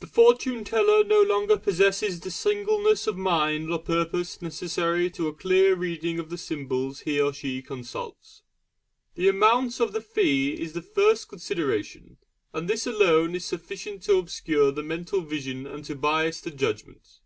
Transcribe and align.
The 0.00 0.08
Fortune 0.08 0.64
teller 0.64 1.04
no 1.04 1.22
longer 1.22 1.56
possesses 1.56 2.18
the 2.18 2.30
singleness 2.32 3.06
of 3.06 3.16
mind 3.16 3.70
or 3.70 3.78
purpose 3.78 4.42
necessary 4.42 5.08
to 5.12 5.28
a 5.28 5.32
clear 5.32 5.76
reading 5.76 6.18
of 6.18 6.28
the 6.28 6.38
symbols 6.38 7.02
he 7.02 7.20
or 7.20 7.32
she 7.32 7.62
consults. 7.62 8.42
The 9.14 9.28
amount 9.28 9.78
of 9.78 9.92
the 9.92 10.00
fee 10.00 10.60
is 10.60 10.72
the 10.72 10.82
first 10.82 11.28
consideration, 11.28 12.16
and 12.52 12.66
this 12.68 12.84
alone 12.84 13.36
is 13.36 13.44
sufficient 13.44 14.02
to 14.02 14.18
obscure 14.18 14.72
the 14.72 14.82
mental 14.82 15.20
vision 15.20 15.68
and 15.68 15.84
to 15.84 15.94
bias 15.94 16.40
the 16.40 16.50
judgment. 16.50 17.20